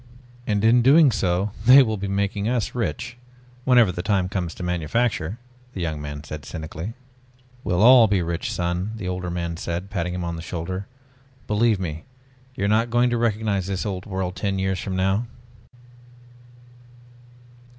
"And 0.47 0.63
in 0.63 0.81
doing 0.81 1.11
so 1.11 1.51
they 1.67 1.83
will 1.83 1.95
be 1.95 2.07
making 2.07 2.49
us 2.49 2.73
rich 2.73 3.17
whenever 3.65 3.91
the 3.91 4.01
time 4.01 4.29
comes 4.29 4.55
to 4.55 4.63
manufacture," 4.63 5.37
the 5.73 5.79
young 5.81 6.01
man 6.01 6.23
said 6.23 6.43
cynically. 6.43 6.93
"We'll 7.63 7.83
all 7.83 8.07
be 8.07 8.23
rich, 8.23 8.51
son," 8.51 8.93
the 8.95 9.07
older 9.07 9.29
man 9.29 9.57
said, 9.57 9.91
patting 9.91 10.15
him 10.15 10.23
on 10.23 10.37
the 10.37 10.41
shoulder. 10.41 10.87
"Believe 11.45 11.79
me, 11.79 12.05
you're 12.55 12.67
not 12.67 12.89
going 12.89 13.11
to 13.11 13.17
recognize 13.19 13.67
this 13.67 13.85
old 13.85 14.07
world 14.07 14.35
ten 14.35 14.57
years 14.57 14.79
from 14.79 14.95
now." 14.95 15.27